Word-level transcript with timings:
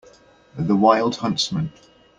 The 0.57 0.75
wild 0.75 1.17
huntsman. 1.17 1.71